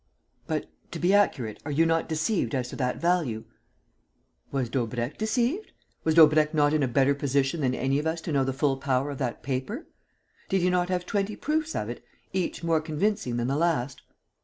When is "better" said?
6.87-7.13